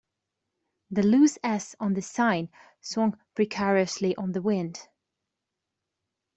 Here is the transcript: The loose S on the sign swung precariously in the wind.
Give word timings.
The 0.89 1.03
loose 1.03 1.37
S 1.43 1.75
on 1.79 1.93
the 1.93 2.01
sign 2.01 2.49
swung 2.79 3.19
precariously 3.35 4.15
in 4.17 4.31
the 4.31 4.41
wind. 4.41 4.87